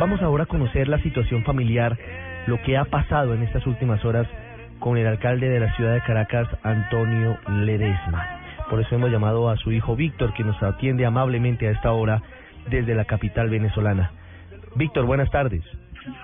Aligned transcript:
Vamos 0.00 0.20
ahora 0.20 0.44
a 0.44 0.46
conocer 0.46 0.88
la 0.88 0.98
situación 0.98 1.44
familiar, 1.44 1.96
lo 2.46 2.60
que 2.62 2.76
ha 2.76 2.84
pasado 2.84 3.34
en 3.34 3.42
estas 3.42 3.66
últimas 3.66 4.04
horas 4.04 4.26
con 4.80 4.96
el 4.96 5.06
alcalde 5.06 5.48
de 5.48 5.60
la 5.60 5.72
ciudad 5.76 5.94
de 5.94 6.00
Caracas, 6.00 6.48
Antonio 6.64 7.38
Ledesma. 7.48 8.40
Por 8.68 8.80
eso 8.80 8.96
hemos 8.96 9.10
llamado 9.10 9.48
a 9.48 9.56
su 9.56 9.70
hijo 9.70 9.94
Víctor, 9.94 10.34
que 10.34 10.42
nos 10.42 10.60
atiende 10.60 11.06
amablemente 11.06 11.68
a 11.68 11.70
esta 11.70 11.92
hora 11.92 12.20
desde 12.68 12.96
la 12.96 13.04
capital 13.04 13.48
venezolana. 13.48 14.10
Víctor, 14.74 15.06
buenas 15.06 15.30
tardes. 15.30 15.62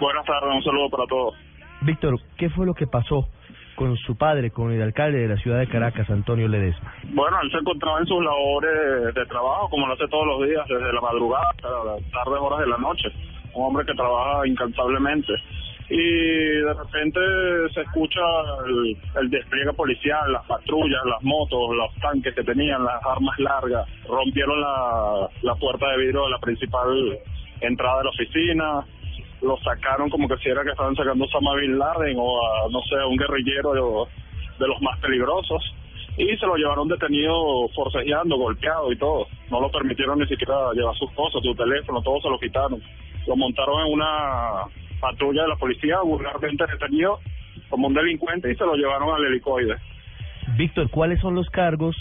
Buenas 0.01 0.25
tardes, 0.27 0.55
un 0.55 0.63
saludo 0.65 0.91
para 0.91 1.07
todos. 1.07 1.35
Víctor, 1.83 2.19
¿qué 2.37 2.51
fue 2.51 2.67
lo 2.67 2.75
que 2.75 2.89
pasó 2.89 3.29
con 3.79 3.97
su 3.97 4.17
padre, 4.17 4.51
con 4.51 4.73
el 4.73 4.83
alcalde 4.83 5.21
de 5.21 5.29
la 5.29 5.37
ciudad 5.37 5.61
de 5.61 5.69
Caracas, 5.69 6.11
Antonio 6.11 6.49
Ledesma? 6.49 6.93
Bueno, 7.15 7.39
él 7.41 7.51
se 7.53 7.59
encontraba 7.59 8.01
en 8.01 8.07
sus 8.07 8.23
labores 8.25 9.15
de 9.15 9.27
trabajo, 9.27 9.71
como 9.71 9.87
lo 9.87 9.95
hace 9.95 10.09
todos 10.09 10.27
los 10.27 10.49
días, 10.49 10.67
desde 10.69 10.93
la 10.93 11.01
madrugada 11.01 11.45
hasta 11.55 11.69
las 11.69 12.11
tardes 12.11 12.41
horas 12.41 12.59
de 12.59 12.67
la 12.67 12.79
noche. 12.79 13.09
Un 13.55 13.67
hombre 13.67 13.87
que 13.87 13.95
trabaja 13.95 14.47
incansablemente. 14.49 15.33
Y 15.91 15.97
de 15.97 16.75
repente 16.75 17.21
se 17.73 17.81
escucha 17.83 18.21
el, 18.67 18.97
el 19.23 19.31
despliegue 19.31 19.73
policial, 19.73 20.33
las 20.33 20.45
patrullas, 20.47 21.01
las 21.07 21.23
motos, 21.23 21.75
los 21.75 21.95
tanques 22.03 22.35
que 22.35 22.43
tenían, 22.43 22.85
las 22.85 23.01
armas 23.07 23.39
largas. 23.39 23.87
Rompieron 24.09 24.61
la, 24.61 25.29
la 25.43 25.55
puerta 25.55 25.89
de 25.93 25.99
vidrio 25.99 26.25
de 26.25 26.31
la 26.31 26.39
principal 26.39 27.19
entrada 27.61 27.99
de 27.99 28.05
la 28.05 28.11
oficina, 28.11 28.85
lo 29.43 29.57
sacaron 29.59 30.11
como 30.11 30.29
que 30.29 30.37
si 30.39 30.49
era 30.49 30.65
que 30.65 30.71
estaban 30.71 30.97
sacando 30.97 31.25
a 31.25 31.27
Osama 31.27 31.55
Bin 31.57 31.79
Laden 31.79 32.17
o 32.19 32.39
a, 32.47 32.69
no 32.71 32.81
sé, 32.83 32.97
a 32.97 33.07
un 33.07 33.17
guerrillero 33.17 33.73
de, 33.73 34.11
de 34.59 34.69
los 34.69 34.81
más 34.83 34.99
peligrosos. 35.01 35.63
Y 36.17 36.37
se 36.37 36.47
lo 36.47 36.57
llevaron 36.57 36.89
detenido 36.89 37.69
forcejeando, 37.77 38.37
golpeado 38.37 38.91
y 38.91 38.99
todo. 38.99 39.29
No 39.51 39.61
lo 39.61 39.71
permitieron 39.71 40.19
ni 40.19 40.27
siquiera 40.27 40.73
llevar 40.75 40.97
sus 40.97 41.11
cosas, 41.13 41.41
su 41.43 41.55
teléfono, 41.55 42.03
todo 42.03 42.21
se 42.21 42.29
lo 42.29 42.39
quitaron. 42.41 42.83
Lo 43.27 43.37
montaron 43.37 43.87
en 43.87 43.93
una 43.93 44.65
patrulla 45.01 45.43
de 45.43 45.49
la 45.49 45.57
policía, 45.57 46.01
vulgarmente 46.01 46.65
detenido 46.67 47.21
como 47.69 47.87
un 47.87 47.95
delincuente 47.95 48.51
y 48.51 48.57
se 48.57 48.65
lo 48.65 48.75
llevaron 48.75 49.15
al 49.15 49.25
helicoide. 49.27 49.77
Víctor, 50.57 50.91
¿cuáles 50.91 51.21
son 51.21 51.35
los 51.35 51.49
cargos 51.51 51.97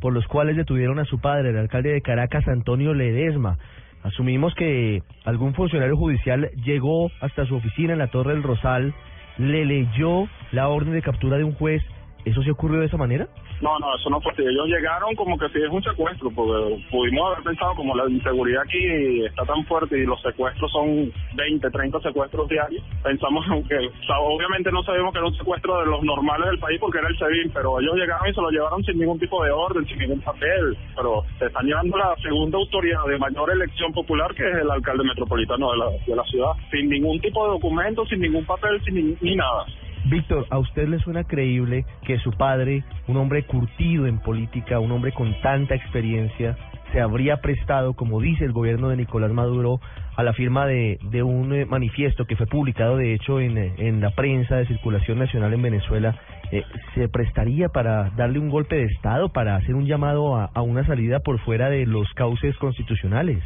por 0.00 0.12
los 0.12 0.26
cuales 0.26 0.56
detuvieron 0.56 0.98
a 1.00 1.04
su 1.04 1.20
padre, 1.20 1.50
el 1.50 1.56
alcalde 1.56 1.92
de 1.92 2.02
Caracas, 2.02 2.46
Antonio 2.46 2.94
Ledesma? 2.94 3.58
Asumimos 4.08 4.54
que 4.54 5.02
algún 5.26 5.52
funcionario 5.52 5.94
judicial 5.94 6.50
llegó 6.64 7.10
hasta 7.20 7.44
su 7.44 7.56
oficina 7.56 7.92
en 7.92 7.98
la 7.98 8.06
Torre 8.06 8.32
del 8.32 8.42
Rosal, 8.42 8.94
le 9.36 9.66
leyó 9.66 10.26
la 10.50 10.68
orden 10.68 10.94
de 10.94 11.02
captura 11.02 11.36
de 11.36 11.44
un 11.44 11.52
juez. 11.52 11.82
¿Eso 12.28 12.42
se 12.42 12.50
ocurrió 12.50 12.80
de 12.80 12.86
esa 12.86 12.98
manera? 12.98 13.26
No, 13.62 13.78
no, 13.78 13.96
eso 13.96 14.10
no 14.10 14.20
fue 14.20 14.32
así. 14.32 14.42
Ellos 14.42 14.66
llegaron 14.66 15.14
como 15.16 15.38
que 15.38 15.48
si 15.48 15.58
es 15.58 15.70
un 15.70 15.82
secuestro, 15.82 16.30
porque 16.30 16.84
pudimos 16.90 17.32
haber 17.32 17.44
pensado 17.44 17.74
como 17.74 17.96
la 17.96 18.08
inseguridad 18.08 18.62
aquí 18.62 19.24
está 19.24 19.44
tan 19.44 19.64
fuerte 19.64 19.98
y 19.98 20.04
los 20.04 20.20
secuestros 20.20 20.70
son 20.70 21.10
20, 21.34 21.70
30 21.70 22.00
secuestros 22.00 22.48
diarios. 22.48 22.84
Pensamos 23.02 23.44
que, 23.68 23.76
o 23.76 24.04
sea, 24.06 24.18
obviamente 24.20 24.70
no 24.70 24.82
sabíamos 24.82 25.12
que 25.12 25.18
era 25.18 25.28
un 25.28 25.36
secuestro 25.36 25.80
de 25.80 25.86
los 25.86 26.02
normales 26.02 26.50
del 26.50 26.58
país 26.58 26.78
porque 26.78 26.98
era 26.98 27.08
el 27.08 27.16
SEBIN, 27.16 27.50
pero 27.52 27.80
ellos 27.80 27.96
llegaron 27.96 28.28
y 28.28 28.34
se 28.34 28.42
lo 28.42 28.50
llevaron 28.50 28.84
sin 28.84 28.98
ningún 28.98 29.18
tipo 29.18 29.42
de 29.42 29.50
orden, 29.50 29.86
sin 29.86 29.98
ningún 29.98 30.20
papel. 30.20 30.76
Pero 30.94 31.24
se 31.38 31.46
están 31.46 31.64
llevando 31.64 31.96
la 31.96 32.14
segunda 32.22 32.58
autoridad 32.58 33.04
de 33.08 33.18
mayor 33.18 33.50
elección 33.50 33.92
popular, 33.92 34.34
que 34.34 34.48
es 34.48 34.56
el 34.58 34.70
alcalde 34.70 35.04
metropolitano 35.04 35.72
de 35.72 35.78
la, 35.78 35.90
de 36.06 36.16
la 36.16 36.24
ciudad, 36.24 36.52
sin 36.70 36.90
ningún 36.90 37.18
tipo 37.20 37.44
de 37.46 37.52
documento, 37.52 38.04
sin 38.04 38.20
ningún 38.20 38.44
papel, 38.44 38.80
sin 38.84 38.94
ni, 38.94 39.16
ni 39.22 39.34
nada. 39.34 39.64
Víctor, 40.06 40.46
¿a 40.50 40.58
usted 40.58 40.88
le 40.88 40.98
suena 41.00 41.24
creíble 41.24 41.84
que 42.04 42.18
su 42.18 42.30
padre, 42.32 42.84
un 43.06 43.16
hombre 43.16 43.44
curtido 43.44 44.06
en 44.06 44.18
política, 44.18 44.80
un 44.80 44.92
hombre 44.92 45.12
con 45.12 45.34
tanta 45.42 45.74
experiencia, 45.74 46.56
se 46.92 47.00
habría 47.00 47.38
prestado, 47.38 47.94
como 47.94 48.20
dice 48.20 48.44
el 48.44 48.52
gobierno 48.52 48.88
de 48.88 48.96
Nicolás 48.96 49.30
Maduro, 49.32 49.80
a 50.16 50.22
la 50.22 50.32
firma 50.32 50.66
de, 50.66 50.98
de 51.02 51.22
un 51.22 51.52
eh, 51.52 51.66
manifiesto 51.66 52.24
que 52.24 52.36
fue 52.36 52.46
publicado, 52.46 52.96
de 52.96 53.14
hecho, 53.14 53.40
en, 53.40 53.58
eh, 53.58 53.74
en 53.78 54.00
la 54.00 54.10
prensa 54.10 54.56
de 54.56 54.66
circulación 54.66 55.18
nacional 55.18 55.52
en 55.52 55.62
Venezuela? 55.62 56.18
Eh, 56.50 56.64
¿Se 56.94 57.08
prestaría 57.08 57.68
para 57.68 58.10
darle 58.16 58.38
un 58.38 58.48
golpe 58.48 58.76
de 58.76 58.84
Estado, 58.84 59.28
para 59.28 59.56
hacer 59.56 59.74
un 59.74 59.86
llamado 59.86 60.36
a, 60.36 60.46
a 60.54 60.62
una 60.62 60.86
salida 60.86 61.20
por 61.20 61.38
fuera 61.40 61.68
de 61.68 61.84
los 61.84 62.08
cauces 62.14 62.56
constitucionales? 62.56 63.42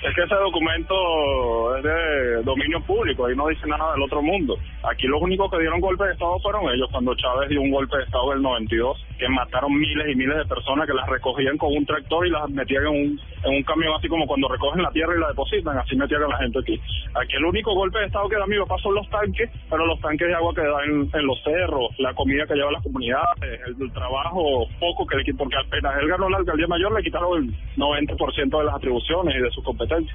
Es 0.00 0.14
que 0.14 0.22
ese 0.22 0.34
documento 0.36 1.76
es 1.76 1.82
de 1.82 2.42
dominio 2.44 2.80
público, 2.82 3.26
ahí 3.26 3.34
no 3.34 3.48
dice 3.48 3.66
nada 3.66 3.92
del 3.94 4.02
otro 4.02 4.22
mundo. 4.22 4.56
Aquí 4.88 5.08
los 5.08 5.20
únicos 5.20 5.50
que 5.50 5.58
dieron 5.58 5.80
golpe 5.80 6.04
de 6.04 6.12
Estado 6.12 6.38
fueron 6.38 6.70
ellos, 6.70 6.88
cuando 6.92 7.16
Chávez 7.16 7.48
dio 7.48 7.60
un 7.60 7.72
golpe 7.72 7.96
de 7.96 8.04
Estado 8.04 8.30
del 8.30 8.42
92, 8.42 8.96
que 9.18 9.28
mataron 9.28 9.76
miles 9.76 10.06
y 10.08 10.14
miles 10.14 10.36
de 10.36 10.44
personas 10.44 10.86
que 10.86 10.94
las 10.94 11.08
recogían 11.08 11.58
con 11.58 11.76
un 11.76 11.84
tractor 11.84 12.24
y 12.26 12.30
las 12.30 12.48
metían 12.48 12.84
en 12.84 12.88
un, 12.90 13.20
en 13.42 13.56
un 13.56 13.62
camión, 13.64 13.92
así 13.98 14.06
como 14.06 14.24
cuando 14.28 14.46
recogen 14.46 14.82
la 14.82 14.90
tierra 14.92 15.16
y 15.16 15.20
la 15.20 15.28
depositan, 15.28 15.76
así 15.76 15.96
metían 15.96 16.22
a 16.22 16.28
la 16.28 16.38
gente 16.38 16.60
aquí. 16.60 16.80
Aquí 17.14 17.34
el 17.34 17.44
único 17.44 17.74
golpe 17.74 17.98
de 17.98 18.06
Estado 18.06 18.28
que 18.28 18.36
da 18.36 18.46
mi 18.46 18.58
papá 18.58 18.76
son 18.78 18.94
los 18.94 19.10
tanques, 19.10 19.50
pero 19.68 19.84
los 19.84 20.00
tanques 20.00 20.28
de 20.28 20.34
agua 20.34 20.54
que 20.54 20.62
dan 20.62 21.10
en, 21.12 21.26
los 21.26 21.42
cerros, 21.42 21.90
la 21.98 22.14
comida 22.14 22.46
que 22.46 22.54
lleva 22.54 22.70
las 22.70 22.84
comunidades, 22.84 23.60
el, 23.66 23.82
el 23.82 23.92
trabajo 23.92 24.68
poco 24.78 25.04
que 25.06 25.16
le 25.16 25.34
porque 25.34 25.56
apenas 25.56 25.94
él 26.00 26.08
ganó 26.08 26.28
la 26.28 26.38
alcaldía 26.38 26.66
mayor 26.68 26.94
le 26.94 27.02
quitaron 27.02 27.42
el 27.42 27.76
90% 27.76 28.58
de 28.58 28.64
las 28.64 28.74
atribuciones 28.74 29.34
y 29.36 29.40
de 29.40 29.50
sus 29.50 29.64
competencias. 29.64 29.87
Él, 29.96 30.06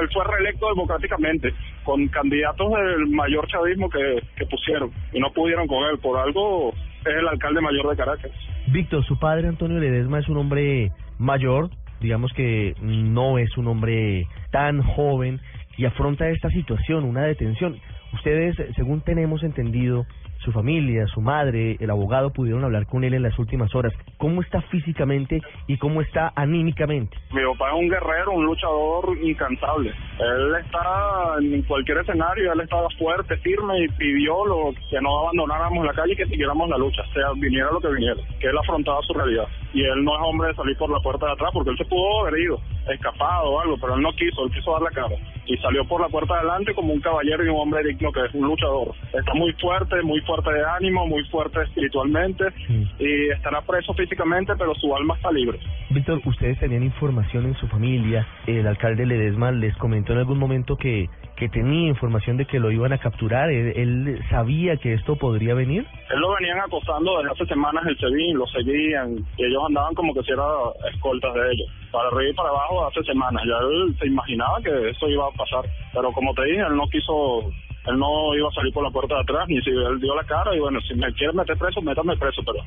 él, 0.00 0.08
fue 0.12 0.24
reelecto 0.24 0.68
democráticamente 0.68 1.52
con 1.84 2.06
candidatos 2.08 2.70
del 2.72 3.06
mayor 3.08 3.46
chavismo 3.48 3.88
que, 3.88 4.22
que 4.36 4.46
pusieron 4.46 4.90
y 5.12 5.20
no 5.20 5.32
pudieron 5.32 5.66
con 5.66 5.84
él. 5.90 5.98
Por 5.98 6.18
algo 6.18 6.72
es 7.04 7.14
el 7.14 7.28
alcalde 7.28 7.60
mayor 7.60 7.90
de 7.90 7.96
Caracas. 7.96 8.30
Víctor, 8.68 9.04
su 9.04 9.18
padre 9.18 9.48
Antonio 9.48 9.78
Ledesma 9.78 10.20
es 10.20 10.28
un 10.28 10.36
hombre 10.36 10.90
mayor, 11.18 11.70
digamos 12.00 12.32
que 12.32 12.74
no 12.80 13.38
es 13.38 13.56
un 13.56 13.68
hombre 13.68 14.26
tan 14.50 14.82
joven 14.82 15.40
y 15.76 15.84
afronta 15.84 16.28
esta 16.28 16.48
situación, 16.50 17.04
una 17.04 17.22
detención. 17.22 17.78
Ustedes, 18.12 18.56
según 18.76 19.00
tenemos 19.00 19.42
entendido, 19.42 20.04
su 20.44 20.52
familia, 20.52 21.06
su 21.06 21.20
madre, 21.20 21.76
el 21.78 21.90
abogado 21.90 22.30
pudieron 22.30 22.64
hablar 22.64 22.86
con 22.86 23.04
él 23.04 23.14
en 23.14 23.22
las 23.22 23.38
últimas 23.38 23.74
horas. 23.74 23.92
¿Cómo 24.18 24.42
está 24.42 24.60
físicamente 24.62 25.40
y 25.68 25.78
cómo 25.78 26.00
está 26.00 26.32
anímicamente? 26.34 27.16
Mi 27.32 27.42
papá 27.52 27.70
es 27.70 27.78
un 27.78 27.88
guerrero, 27.88 28.32
un 28.32 28.44
luchador 28.44 29.16
incansable. 29.22 29.90
Él 30.18 30.54
está 30.64 31.36
en 31.40 31.62
cualquier 31.62 31.98
escenario, 31.98 32.52
él 32.52 32.60
estaba 32.60 32.88
fuerte, 32.98 33.36
firme 33.38 33.84
y 33.84 33.88
pidió 33.88 34.44
lo, 34.46 34.72
que 34.90 35.00
no 35.00 35.20
abandonáramos 35.20 35.86
la 35.86 35.92
calle 35.92 36.14
y 36.14 36.16
que 36.16 36.26
siguiéramos 36.26 36.68
la 36.68 36.78
lucha, 36.78 37.02
sea 37.14 37.32
viniera 37.36 37.70
lo 37.72 37.80
que 37.80 37.88
viniera, 37.88 38.20
que 38.40 38.48
él 38.48 38.58
afrontaba 38.58 39.00
su 39.02 39.14
realidad. 39.14 39.46
Y 39.72 39.82
él 39.82 40.04
no 40.04 40.14
es 40.14 40.22
hombre 40.22 40.48
de 40.48 40.54
salir 40.54 40.76
por 40.76 40.90
la 40.90 41.00
puerta 41.00 41.26
de 41.26 41.32
atrás 41.32 41.50
porque 41.52 41.70
él 41.70 41.78
se 41.78 41.84
pudo 41.84 42.20
haber 42.20 42.40
ido, 42.40 42.58
escapado 42.90 43.50
o 43.50 43.60
algo, 43.60 43.76
pero 43.80 43.94
él 43.94 44.02
no 44.02 44.12
quiso, 44.12 44.44
él 44.44 44.52
quiso 44.52 44.72
dar 44.72 44.82
la 44.82 44.90
cara. 44.90 45.16
Y 45.46 45.56
salió 45.58 45.84
por 45.86 46.00
la 46.00 46.08
puerta 46.08 46.34
de 46.34 46.40
adelante 46.40 46.74
como 46.74 46.92
un 46.92 47.00
caballero 47.00 47.44
y 47.44 47.48
un 47.48 47.58
hombre 47.58 47.82
digno 47.84 48.12
que 48.12 48.24
es 48.24 48.34
un 48.34 48.46
luchador. 48.46 48.92
Está 49.12 49.34
muy 49.34 49.52
fuerte, 49.54 50.02
muy 50.02 50.20
fuerte 50.20 50.31
de 50.40 50.64
ánimo, 50.64 51.06
muy 51.06 51.22
fuerte 51.24 51.60
espiritualmente 51.62 52.44
Sí. 52.66 52.86
y 52.98 53.28
estará 53.30 53.60
preso 53.62 53.92
físicamente, 53.94 54.54
pero 54.58 54.74
su 54.76 54.94
alma 54.96 55.14
está 55.16 55.30
libre. 55.30 55.58
Víctor, 55.90 56.20
ustedes 56.24 56.58
tenían 56.58 56.82
información 56.82 57.44
en 57.46 57.54
su 57.56 57.68
familia, 57.68 58.26
el 58.46 58.66
alcalde 58.66 59.04
Ledesma 59.04 59.50
les 59.52 59.76
comentó 59.76 60.12
en 60.12 60.20
algún 60.20 60.38
momento 60.38 60.76
que, 60.76 61.08
que 61.36 61.48
tenía 61.48 61.88
información 61.88 62.36
de 62.38 62.46
que 62.46 62.58
lo 62.58 62.70
iban 62.70 62.92
a 62.92 62.98
capturar, 62.98 63.50
él, 63.50 63.72
él 63.76 64.18
sabía 64.30 64.76
que 64.76 64.94
esto 64.94 65.16
podría 65.16 65.54
venir. 65.54 65.84
Él 66.10 66.20
lo 66.20 66.34
venían 66.40 66.58
acosando 66.60 67.18
desde 67.18 67.32
hace 67.32 67.46
semanas 67.46 67.84
el 67.86 67.98
SEBIN, 67.98 68.38
lo 68.38 68.46
seguían, 68.46 69.16
y 69.36 69.44
ellos 69.44 69.62
andaban 69.68 69.94
como 69.94 70.14
que 70.14 70.22
si 70.22 70.32
eran 70.32 70.46
escoltas 70.94 71.34
de 71.34 71.40
ellos, 71.52 71.68
para 71.90 72.08
arriba 72.08 72.30
y 72.30 72.34
para 72.34 72.48
abajo 72.48 72.86
hace 72.86 73.02
semanas. 73.04 73.42
Ya 73.46 73.58
él 73.58 73.94
se 73.98 74.06
imaginaba 74.06 74.60
que 74.62 74.90
eso 74.90 75.08
iba 75.08 75.26
a 75.26 75.30
pasar, 75.36 75.64
pero 75.92 76.10
como 76.12 76.32
te 76.34 76.44
dije, 76.44 76.60
él 76.60 76.76
no 76.76 76.86
quiso, 76.88 77.50
él 77.86 77.98
no 77.98 78.34
iba 78.36 78.48
a 78.48 78.52
salir 78.52 78.72
por 78.72 78.84
la 78.84 78.90
puerta 78.90 79.14
de 79.16 79.20
atrás, 79.22 79.48
ni 79.48 79.60
si 79.62 79.70
él 79.70 80.00
dio 80.00 80.14
la 80.14 80.24
cara, 80.24 80.54
y 80.54 80.60
bueno, 80.60 80.80
si 80.82 80.94
me 80.94 81.12
quiere 81.14 81.32
meter 81.32 81.56
preso, 81.56 81.82
métame 81.82 82.16
preso, 82.16 82.42
pero 82.44 82.64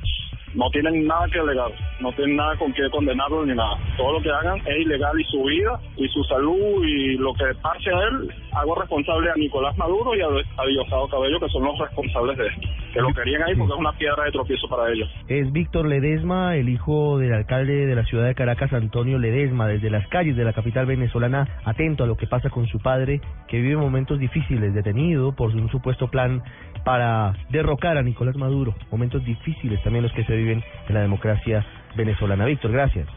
no 0.55 0.69
tienen 0.71 1.05
nada 1.05 1.27
que 1.31 1.39
alegar, 1.39 1.71
no 1.99 2.11
tienen 2.13 2.37
nada 2.37 2.55
con 2.57 2.73
qué 2.73 2.89
condenarlo 2.89 3.45
ni 3.45 3.53
nada. 3.53 3.77
Todo 3.97 4.13
lo 4.13 4.21
que 4.21 4.31
hagan 4.31 4.57
es 4.65 4.77
ilegal 4.79 5.19
y 5.19 5.23
su 5.25 5.43
vida 5.43 5.79
y 5.97 6.07
su 6.09 6.23
salud 6.23 6.83
y 6.83 7.17
lo 7.17 7.33
que 7.33 7.45
pase 7.61 7.89
a 7.89 8.07
él, 8.07 8.29
hago 8.53 8.75
responsable 8.75 9.31
a 9.31 9.35
Nicolás 9.35 9.77
Maduro 9.77 10.15
y 10.15 10.21
a, 10.21 10.27
a 10.27 10.65
Diosdado 10.65 11.07
Cabello, 11.09 11.39
que 11.39 11.49
son 11.49 11.63
los 11.63 11.77
responsables 11.77 12.37
de 12.37 12.47
esto, 12.47 12.67
que 12.95 13.01
lo 13.01 13.13
querían 13.13 13.43
ahí 13.43 13.55
porque 13.55 13.73
es 13.73 13.79
una 13.79 13.91
piedra 13.91 14.23
de 14.23 14.31
tropiezo 14.31 14.69
para 14.69 14.89
ellos. 14.89 15.09
Es 15.27 15.51
Víctor 15.51 15.85
Ledesma, 15.85 16.55
el 16.55 16.69
hijo 16.69 17.17
del 17.19 17.33
alcalde 17.33 17.85
de 17.85 17.93
la 17.93 18.05
ciudad 18.05 18.25
de 18.25 18.35
Caracas, 18.35 18.71
Antonio 18.71 19.19
Ledesma, 19.19 19.67
desde 19.67 19.89
las 19.89 20.07
calles 20.07 20.37
de 20.37 20.45
la 20.45 20.53
capital 20.53 20.85
venezolana, 20.85 21.45
atento 21.65 22.05
a 22.05 22.07
lo 22.07 22.15
que 22.15 22.25
pasa 22.25 22.49
con 22.49 22.67
su 22.67 22.79
padre, 22.79 23.19
que 23.49 23.59
vive 23.59 23.75
momentos 23.75 24.17
difíciles, 24.17 24.73
detenido 24.73 25.35
por 25.35 25.53
un 25.53 25.69
supuesto 25.69 26.09
plan 26.09 26.41
para 26.85 27.33
derrocar 27.49 27.97
a 27.97 28.01
Nicolás 28.01 28.37
Maduro. 28.37 28.73
Momentos 28.91 29.25
difíciles 29.25 29.83
también 29.83 30.03
los 30.03 30.13
que 30.13 30.23
se 30.23 30.33
viven 30.33 30.63
en 30.87 30.93
la 30.93 31.01
democracia 31.01 31.65
venezolana. 31.97 32.45
Víctor, 32.45 32.71
gracias. 32.71 33.09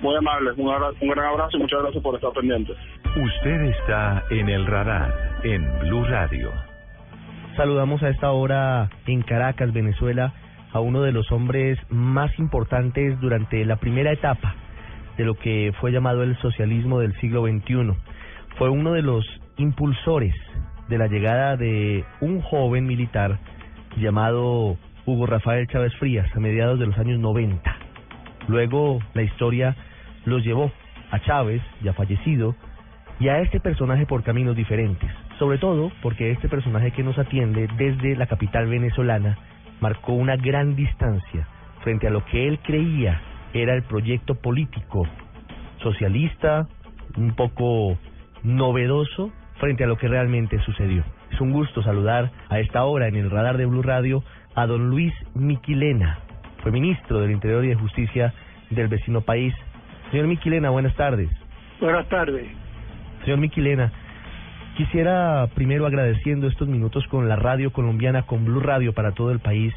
Muy 0.00 0.16
amable, 0.16 0.50
un, 0.56 1.10
gran 1.10 1.26
abrazo 1.26 1.56
y 1.56 1.60
muchas 1.60 1.82
gracias 1.82 2.02
por 2.02 2.16
estar 2.16 2.32
pendientes. 2.32 2.76
Usted 3.04 3.62
está 3.62 4.24
en 4.30 4.48
el 4.48 4.66
radar 4.66 5.14
en 5.44 5.78
Blue 5.80 6.04
Radio. 6.04 6.69
Saludamos 7.60 8.02
a 8.02 8.08
esta 8.08 8.30
hora 8.30 8.88
en 9.04 9.20
Caracas, 9.20 9.70
Venezuela, 9.74 10.32
a 10.72 10.80
uno 10.80 11.02
de 11.02 11.12
los 11.12 11.30
hombres 11.30 11.78
más 11.90 12.30
importantes 12.38 13.20
durante 13.20 13.62
la 13.66 13.76
primera 13.76 14.12
etapa 14.12 14.54
de 15.18 15.26
lo 15.26 15.34
que 15.34 15.70
fue 15.78 15.92
llamado 15.92 16.22
el 16.22 16.38
socialismo 16.38 17.00
del 17.00 17.14
siglo 17.20 17.42
XXI. 17.42 17.92
Fue 18.56 18.70
uno 18.70 18.92
de 18.94 19.02
los 19.02 19.26
impulsores 19.58 20.34
de 20.88 20.96
la 20.96 21.06
llegada 21.08 21.58
de 21.58 22.02
un 22.22 22.40
joven 22.40 22.86
militar 22.86 23.38
llamado 23.98 24.78
Hugo 25.04 25.26
Rafael 25.26 25.68
Chávez 25.68 25.94
Frías 25.96 26.34
a 26.34 26.40
mediados 26.40 26.78
de 26.80 26.86
los 26.86 26.96
años 26.96 27.20
90. 27.20 27.76
Luego 28.48 29.00
la 29.12 29.20
historia 29.20 29.76
los 30.24 30.42
llevó 30.42 30.72
a 31.10 31.20
Chávez, 31.20 31.60
ya 31.82 31.92
fallecido, 31.92 32.56
y 33.18 33.28
a 33.28 33.40
este 33.40 33.60
personaje 33.60 34.06
por 34.06 34.22
caminos 34.22 34.56
diferentes, 34.56 35.10
sobre 35.40 35.56
todo 35.56 35.90
porque 36.02 36.30
este 36.30 36.50
personaje 36.50 36.90
que 36.90 37.02
nos 37.02 37.18
atiende 37.18 37.66
desde 37.78 38.14
la 38.14 38.26
capital 38.26 38.68
venezolana 38.68 39.38
marcó 39.80 40.12
una 40.12 40.36
gran 40.36 40.76
distancia 40.76 41.48
frente 41.82 42.06
a 42.06 42.10
lo 42.10 42.26
que 42.26 42.46
él 42.46 42.58
creía 42.62 43.22
era 43.54 43.74
el 43.74 43.82
proyecto 43.82 44.34
político 44.34 45.08
socialista, 45.82 46.68
un 47.16 47.34
poco 47.34 47.96
novedoso 48.42 49.32
frente 49.58 49.84
a 49.84 49.86
lo 49.86 49.96
que 49.96 50.08
realmente 50.08 50.60
sucedió. 50.60 51.04
Es 51.32 51.40
un 51.40 51.52
gusto 51.52 51.82
saludar 51.82 52.30
a 52.50 52.60
esta 52.60 52.84
hora 52.84 53.08
en 53.08 53.16
el 53.16 53.30
radar 53.30 53.56
de 53.56 53.64
Blue 53.64 53.82
Radio 53.82 54.22
a 54.54 54.66
don 54.66 54.90
Luis 54.90 55.14
Miquilena, 55.34 56.18
fue 56.62 56.70
ministro 56.70 57.20
del 57.20 57.30
Interior 57.30 57.64
y 57.64 57.68
de 57.68 57.76
Justicia 57.76 58.34
del 58.68 58.88
vecino 58.88 59.22
país. 59.22 59.54
Señor 60.10 60.26
Miquilena, 60.26 60.68
buenas 60.68 60.94
tardes. 60.96 61.30
Buenas 61.80 62.06
tardes. 62.10 62.46
Señor 63.24 63.38
Miquilena, 63.38 63.90
quisiera 64.80 65.46
primero 65.54 65.84
agradeciendo 65.84 66.46
estos 66.46 66.66
minutos 66.66 67.06
con 67.08 67.28
la 67.28 67.36
radio 67.36 67.70
colombiana, 67.70 68.22
con 68.22 68.46
Blue 68.46 68.60
Radio 68.60 68.94
para 68.94 69.12
todo 69.12 69.30
el 69.30 69.38
país, 69.38 69.74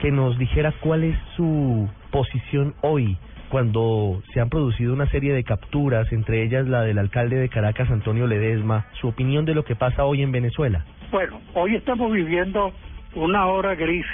que 0.00 0.10
nos 0.10 0.36
dijera 0.36 0.74
cuál 0.80 1.04
es 1.04 1.16
su 1.36 1.88
posición 2.10 2.74
hoy 2.80 3.16
cuando 3.50 4.20
se 4.34 4.40
han 4.40 4.48
producido 4.48 4.94
una 4.94 5.06
serie 5.10 5.32
de 5.32 5.44
capturas, 5.44 6.10
entre 6.10 6.42
ellas 6.42 6.66
la 6.66 6.82
del 6.82 6.98
alcalde 6.98 7.36
de 7.36 7.48
Caracas, 7.48 7.88
Antonio 7.88 8.26
Ledesma, 8.26 8.86
su 9.00 9.06
opinión 9.06 9.44
de 9.44 9.54
lo 9.54 9.64
que 9.64 9.76
pasa 9.76 10.04
hoy 10.06 10.22
en 10.22 10.32
Venezuela. 10.32 10.84
Bueno, 11.12 11.40
hoy 11.54 11.76
estamos 11.76 12.10
viviendo 12.10 12.72
una 13.14 13.46
hora 13.46 13.76
gris 13.76 14.06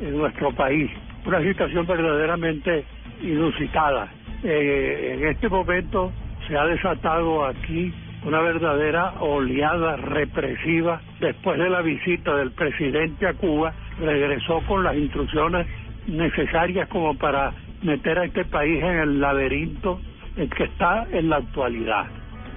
en 0.00 0.18
nuestro 0.18 0.50
país, 0.50 0.90
una 1.24 1.40
situación 1.42 1.86
verdaderamente 1.86 2.84
inusitada. 3.22 4.08
Eh, 4.42 5.14
en 5.16 5.28
este 5.28 5.48
momento 5.48 6.10
se 6.48 6.56
ha 6.56 6.66
desatado 6.66 7.46
aquí 7.46 7.94
una 8.26 8.40
verdadera 8.40 9.14
oleada 9.20 9.94
represiva 9.94 11.00
después 11.20 11.60
de 11.60 11.70
la 11.70 11.80
visita 11.80 12.36
del 12.36 12.50
presidente 12.50 13.24
a 13.24 13.34
Cuba, 13.34 13.72
regresó 14.00 14.60
con 14.66 14.82
las 14.82 14.96
instrucciones 14.96 15.64
necesarias 16.08 16.88
como 16.88 17.16
para 17.16 17.52
meter 17.82 18.18
a 18.18 18.24
este 18.24 18.44
país 18.44 18.82
en 18.82 18.98
el 18.98 19.20
laberinto 19.20 20.00
en 20.36 20.50
que 20.50 20.64
está 20.64 21.06
en 21.12 21.28
la 21.28 21.36
actualidad. 21.36 22.06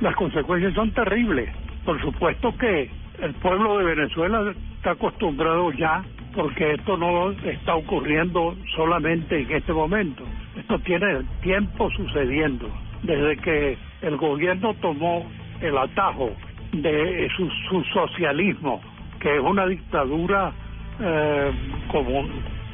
Las 0.02 0.16
consecuencias 0.16 0.74
son 0.74 0.90
terribles. 0.92 1.52
Por 1.86 2.02
supuesto 2.02 2.52
que 2.58 2.90
el 3.22 3.34
pueblo 3.36 3.78
de 3.78 3.96
Venezuela 3.96 4.52
está 4.76 4.92
acostumbrado 4.92 5.72
ya 5.74 6.04
porque 6.34 6.74
esto 6.74 6.98
no 6.98 7.30
está 7.32 7.76
ocurriendo 7.76 8.56
solamente 8.76 9.42
en 9.42 9.52
este 9.52 9.74
momento. 9.74 10.24
Esto 10.56 10.80
tiene 10.80 11.22
tiempo 11.44 11.92
sucediendo. 11.92 12.68
Desde 13.04 13.38
que 13.38 13.78
el 14.02 14.18
gobierno 14.18 14.74
tomó 14.82 15.26
el 15.62 15.78
atajo 15.78 16.32
de 16.72 17.30
su, 17.36 17.50
su 17.70 17.84
socialismo, 17.86 18.82
que 19.20 19.36
es 19.36 19.42
una 19.42 19.66
dictadura 19.66 20.52
eh, 21.00 21.52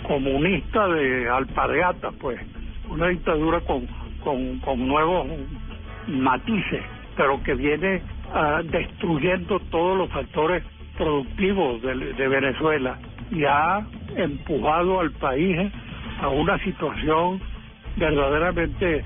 comunista 0.08 0.88
de 0.88 1.30
alpargata, 1.30 2.12
pues, 2.20 2.40
una 2.90 3.08
dictadura 3.08 3.60
con, 3.62 3.88
con, 4.24 4.88
nuevos 4.88 5.28
matices, 6.08 6.84
pero 7.16 7.42
que 7.44 7.56
viene 7.56 8.02
uh, 8.34 8.64
destruyendo 8.64 9.60
todos 9.72 9.98
los 9.98 10.10
factores 10.10 10.64
productivos 10.98 11.82
de, 11.82 12.14
de 12.14 12.28
Venezuela 12.28 12.98
y 13.32 13.44
ha 13.46 13.86
empujado 14.16 15.00
al 15.00 15.12
país 15.12 15.72
a 16.22 16.30
una 16.30 16.58
situación 16.60 17.42
verdaderamente 17.98 19.04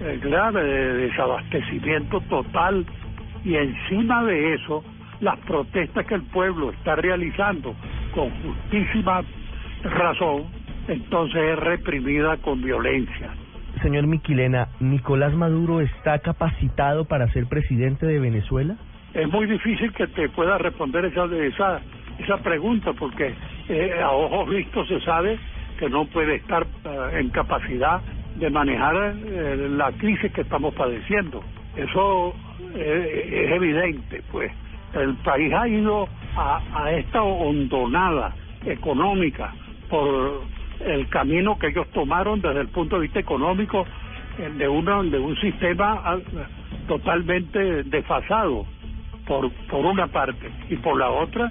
eh, 0.00 0.20
grave 0.22 0.64
de 0.64 0.94
desabastecimiento 1.08 2.20
total 2.22 2.86
y 3.44 3.56
encima 3.56 4.24
de 4.24 4.54
eso 4.54 4.84
las 5.20 5.38
protestas 5.40 6.06
que 6.06 6.14
el 6.14 6.22
pueblo 6.22 6.70
está 6.70 6.96
realizando 6.96 7.74
con 8.14 8.30
justísima 8.42 9.22
razón, 9.84 10.44
entonces 10.88 11.42
es 11.42 11.58
reprimida 11.58 12.36
con 12.38 12.62
violencia. 12.62 13.30
Señor 13.82 14.06
Miquilena, 14.06 14.68
¿Nicolás 14.80 15.34
Maduro 15.34 15.80
está 15.80 16.18
capacitado 16.18 17.04
para 17.04 17.28
ser 17.28 17.46
presidente 17.46 18.06
de 18.06 18.18
Venezuela? 18.18 18.76
Es 19.14 19.28
muy 19.30 19.46
difícil 19.46 19.92
que 19.92 20.06
te 20.08 20.28
pueda 20.28 20.58
responder 20.58 21.04
esa 21.04 21.24
esa 21.24 21.80
esa 22.18 22.36
pregunta 22.38 22.92
porque 22.92 23.34
eh, 23.68 24.00
a 24.02 24.10
ojos 24.10 24.48
vistos 24.50 24.88
se 24.88 25.00
sabe 25.00 25.38
que 25.78 25.88
no 25.88 26.04
puede 26.06 26.36
estar 26.36 26.66
uh, 26.84 27.16
en 27.16 27.30
capacidad 27.30 28.00
de 28.40 28.50
manejar 28.50 29.14
eh, 29.16 29.68
la 29.70 29.92
crisis 29.92 30.32
que 30.32 30.40
estamos 30.40 30.74
padeciendo. 30.74 31.42
Eso 31.76 32.34
eh, 32.74 33.44
es 33.46 33.52
evidente, 33.52 34.22
pues. 34.32 34.50
El 34.94 35.14
país 35.18 35.52
ha 35.52 35.68
ido 35.68 36.08
a, 36.36 36.60
a 36.74 36.90
esta 36.92 37.22
hondonada 37.22 38.34
económica 38.64 39.54
por 39.88 40.42
el 40.84 41.08
camino 41.08 41.58
que 41.58 41.68
ellos 41.68 41.86
tomaron 41.92 42.40
desde 42.40 42.62
el 42.62 42.68
punto 42.68 42.96
de 42.96 43.02
vista 43.02 43.20
económico 43.20 43.86
de, 44.56 44.68
una, 44.68 45.02
de 45.02 45.18
un 45.18 45.36
sistema 45.36 46.18
totalmente 46.88 47.84
desfasado 47.84 48.64
por, 49.26 49.50
por 49.68 49.84
una 49.84 50.06
parte 50.06 50.50
y 50.68 50.76
por 50.76 50.98
la 50.98 51.10
otra 51.10 51.50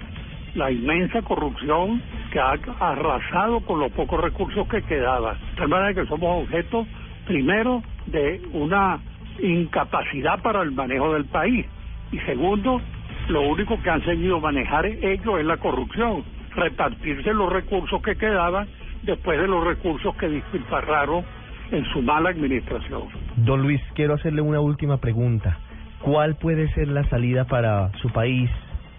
la 0.54 0.70
inmensa 0.70 1.22
corrupción 1.22 2.02
que 2.30 2.38
ha 2.38 2.52
arrasado 2.80 3.60
con 3.60 3.80
los 3.80 3.92
pocos 3.92 4.20
recursos 4.20 4.66
que 4.68 4.82
quedaban. 4.82 5.36
De 5.56 5.66
manera 5.66 5.94
que 5.94 6.06
somos 6.06 6.44
objeto, 6.44 6.86
primero, 7.26 7.82
de 8.06 8.40
una 8.52 8.98
incapacidad 9.42 10.40
para 10.42 10.62
el 10.62 10.72
manejo 10.72 11.12
del 11.14 11.24
país. 11.26 11.66
Y 12.12 12.18
segundo, 12.20 12.80
lo 13.28 13.42
único 13.42 13.80
que 13.82 13.90
han 13.90 14.04
seguido 14.04 14.40
manejar 14.40 14.86
ellos 14.86 15.38
es 15.38 15.44
la 15.44 15.56
corrupción, 15.56 16.24
repartirse 16.54 17.32
los 17.32 17.52
recursos 17.52 18.02
que 18.02 18.16
quedaban 18.16 18.68
después 19.02 19.40
de 19.40 19.48
los 19.48 19.64
recursos 19.64 20.14
que 20.16 20.28
despilfarraron 20.28 21.24
en 21.70 21.84
su 21.92 22.02
mala 22.02 22.30
administración. 22.30 23.04
Don 23.36 23.62
Luis, 23.62 23.80
quiero 23.94 24.14
hacerle 24.14 24.42
una 24.42 24.60
última 24.60 24.98
pregunta. 24.98 25.58
¿Cuál 26.00 26.36
puede 26.36 26.68
ser 26.72 26.88
la 26.88 27.04
salida 27.04 27.44
para 27.44 27.92
su 27.98 28.10
país, 28.10 28.50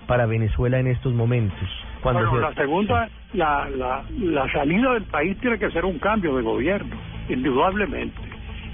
para 0.08 0.26
Venezuela 0.26 0.80
en 0.80 0.88
estos 0.88 1.14
momentos? 1.14 1.68
Cuando 2.02 2.30
bueno, 2.30 2.50
la 2.50 2.54
segunda, 2.54 3.10
la, 3.34 3.70
la, 3.70 4.04
la 4.20 4.52
salida 4.52 4.94
del 4.94 5.04
país 5.04 5.38
tiene 5.40 5.58
que 5.58 5.72
ser 5.72 5.86
un 5.86 6.00
cambio 6.00 6.36
de 6.36 6.44
gobierno, 6.44 6.96
indudablemente. 7.30 8.20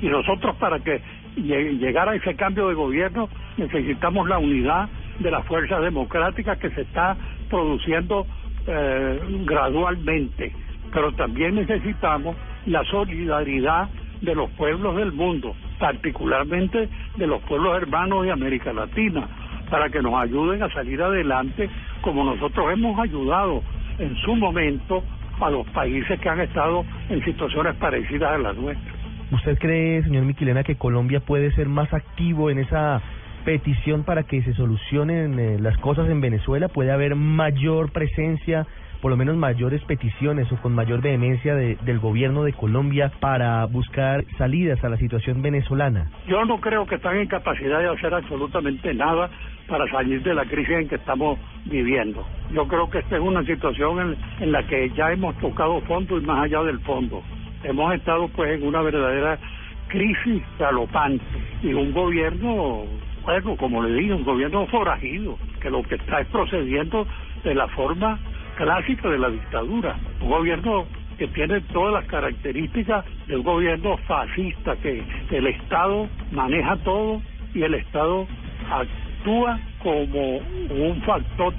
Y 0.01 0.07
nosotros 0.07 0.55
para 0.57 0.79
que 0.79 1.01
llegar 1.35 2.09
a 2.09 2.15
ese 2.15 2.35
cambio 2.35 2.67
de 2.67 2.73
gobierno 2.73 3.29
necesitamos 3.57 4.27
la 4.27 4.37
unidad 4.37 4.89
de 5.19 5.31
las 5.31 5.45
fuerzas 5.45 5.81
democráticas 5.81 6.57
que 6.57 6.69
se 6.71 6.81
está 6.81 7.15
produciendo 7.49 8.25
eh, 8.65 9.19
gradualmente, 9.45 10.53
pero 10.91 11.11
también 11.13 11.55
necesitamos 11.55 12.35
la 12.65 12.83
solidaridad 12.85 13.89
de 14.21 14.35
los 14.35 14.49
pueblos 14.51 14.95
del 14.95 15.11
mundo, 15.11 15.55
particularmente 15.79 16.89
de 17.15 17.27
los 17.27 17.41
pueblos 17.43 17.77
hermanos 17.77 18.23
de 18.23 18.31
América 18.31 18.73
Latina, 18.73 19.27
para 19.69 19.89
que 19.89 20.01
nos 20.01 20.15
ayuden 20.15 20.63
a 20.63 20.69
salir 20.69 21.01
adelante 21.01 21.69
como 22.01 22.23
nosotros 22.23 22.71
hemos 22.71 22.99
ayudado 22.99 23.61
en 23.99 24.15
su 24.17 24.35
momento 24.35 25.03
a 25.39 25.49
los 25.49 25.67
países 25.67 26.19
que 26.19 26.29
han 26.29 26.39
estado 26.39 26.83
en 27.09 27.23
situaciones 27.23 27.75
parecidas 27.75 28.31
a 28.31 28.37
las 28.37 28.55
nuestras. 28.55 28.95
¿Usted 29.31 29.57
cree, 29.59 30.01
señor 30.03 30.23
Miquilena, 30.23 30.63
que 30.63 30.75
Colombia 30.75 31.19
puede 31.19 31.51
ser 31.51 31.67
más 31.67 31.93
activo 31.93 32.49
en 32.49 32.59
esa 32.59 33.01
petición 33.43 34.03
para 34.03 34.23
que 34.23 34.41
se 34.41 34.53
solucionen 34.53 35.39
eh, 35.39 35.57
las 35.59 35.77
cosas 35.77 36.09
en 36.09 36.21
Venezuela? 36.21 36.69
¿Puede 36.69 36.91
haber 36.91 37.15
mayor 37.15 37.91
presencia, 37.91 38.65
por 39.07 39.13
lo 39.13 39.17
menos 39.19 39.37
mayores 39.37 39.81
peticiones 39.85 40.51
o 40.51 40.57
con 40.57 40.75
mayor 40.75 41.01
vehemencia 41.01 41.55
de, 41.55 41.77
del 41.83 41.97
gobierno 41.97 42.43
de 42.43 42.51
Colombia 42.51 43.09
para 43.21 43.63
buscar 43.63 44.25
salidas 44.37 44.83
a 44.83 44.89
la 44.89 44.97
situación 44.97 45.41
venezolana? 45.41 46.11
Yo 46.27 46.43
no 46.43 46.59
creo 46.59 46.85
que 46.85 46.95
están 46.95 47.15
en 47.15 47.27
capacidad 47.27 47.79
de 47.79 47.87
hacer 47.87 48.13
absolutamente 48.13 48.93
nada 48.93 49.29
para 49.65 49.89
salir 49.91 50.21
de 50.23 50.33
la 50.33 50.43
crisis 50.43 50.75
en 50.75 50.89
que 50.89 50.95
estamos 50.95 51.39
viviendo. 51.63 52.27
Yo 52.51 52.67
creo 52.67 52.89
que 52.89 52.99
esta 52.99 53.15
es 53.15 53.21
una 53.21 53.45
situación 53.45 53.97
en, 54.01 54.43
en 54.43 54.51
la 54.51 54.67
que 54.67 54.89
ya 54.89 55.09
hemos 55.13 55.37
tocado 55.37 55.79
fondo 55.83 56.17
y 56.17 56.21
más 56.25 56.43
allá 56.43 56.63
del 56.63 56.81
fondo 56.81 57.23
hemos 57.63 57.95
estado 57.95 58.27
pues 58.35 58.59
en 58.59 58.67
una 58.67 58.81
verdadera 58.81 59.39
crisis 59.87 60.43
galopante 60.59 61.23
y 61.63 61.71
un 61.71 61.93
gobierno, 61.93 62.83
bueno, 63.23 63.55
como 63.55 63.83
le 63.83 64.01
digo, 64.01 64.17
un 64.17 64.25
gobierno 64.25 64.67
forajido, 64.67 65.37
que 65.61 65.69
lo 65.69 65.81
que 65.83 65.95
está 65.95 66.19
es 66.19 66.27
procediendo 66.27 67.07
de 67.45 67.55
la 67.55 67.69
forma 67.69 68.19
clásica 68.57 69.09
de 69.09 69.19
la 69.19 69.29
dictadura, 69.29 69.95
un 70.19 70.29
gobierno 70.29 70.85
que 71.17 71.27
tiene 71.29 71.61
todas 71.73 71.93
las 71.93 72.05
características 72.05 73.05
de 73.27 73.37
un 73.37 73.43
gobierno 73.43 73.97
fascista, 74.07 74.75
que 74.77 75.03
el 75.31 75.47
Estado 75.47 76.07
maneja 76.31 76.75
todo 76.77 77.21
y 77.53 77.63
el 77.63 77.75
Estado 77.75 78.27
actúa 78.69 79.59
como 79.81 80.37
un 80.37 81.01
factor 81.05 81.53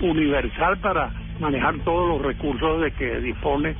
universal 0.00 0.78
para 0.78 1.12
manejar 1.40 1.78
todos 1.84 2.08
los 2.08 2.26
recursos 2.26 2.80
de 2.80 2.90
que 2.92 3.20
dispone 3.20 3.74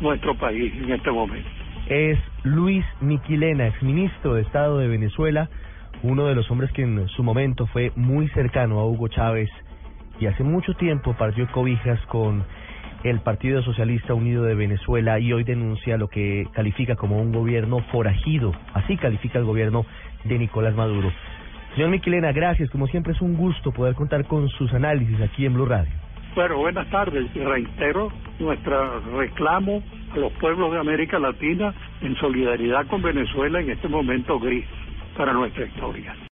nuestro 0.00 0.34
país 0.34 0.72
en 0.76 0.92
este 0.92 1.10
momento. 1.10 1.48
Es 1.86 2.18
Luis 2.42 2.84
Miquilena, 3.00 3.68
exministro 3.68 4.34
de 4.34 4.42
Estado 4.42 4.78
de 4.78 4.88
Venezuela, 4.88 5.48
uno 6.02 6.26
de 6.26 6.34
los 6.34 6.50
hombres 6.50 6.72
que 6.72 6.82
en 6.82 7.08
su 7.08 7.22
momento 7.22 7.66
fue 7.66 7.92
muy 7.94 8.28
cercano 8.28 8.80
a 8.80 8.86
Hugo 8.86 9.08
Chávez 9.08 9.50
y 10.20 10.26
hace 10.26 10.42
mucho 10.42 10.74
tiempo 10.74 11.14
partió 11.14 11.46
cobijas 11.52 12.00
con 12.06 12.44
el 13.04 13.20
Partido 13.20 13.62
Socialista 13.62 14.14
Unido 14.14 14.44
de 14.44 14.54
Venezuela 14.54 15.18
y 15.18 15.32
hoy 15.32 15.44
denuncia 15.44 15.98
lo 15.98 16.08
que 16.08 16.46
califica 16.52 16.96
como 16.96 17.20
un 17.20 17.32
gobierno 17.32 17.80
forajido. 17.92 18.52
Así 18.72 18.96
califica 18.96 19.38
el 19.38 19.44
gobierno 19.44 19.84
de 20.24 20.38
Nicolás 20.38 20.74
Maduro. 20.74 21.12
Señor 21.74 21.90
Miquilena, 21.90 22.32
gracias. 22.32 22.70
Como 22.70 22.86
siempre 22.86 23.12
es 23.12 23.20
un 23.20 23.36
gusto 23.36 23.72
poder 23.72 23.94
contar 23.94 24.24
con 24.26 24.48
sus 24.48 24.72
análisis 24.72 25.20
aquí 25.20 25.44
en 25.44 25.54
Blue 25.54 25.66
Radio. 25.66 25.92
Bueno, 26.34 26.58
buenas 26.58 26.88
tardes. 26.88 27.32
Reitero 27.34 28.10
nuestro 28.38 29.00
reclamo 29.18 29.82
a 30.12 30.18
los 30.18 30.32
pueblos 30.34 30.72
de 30.72 30.78
América 30.78 31.18
Latina 31.18 31.74
en 32.00 32.16
solidaridad 32.16 32.86
con 32.86 33.02
Venezuela 33.02 33.60
en 33.60 33.70
este 33.70 33.88
momento 33.88 34.38
gris 34.40 34.64
para 35.16 35.32
nuestra 35.32 35.66
historia. 35.66 36.14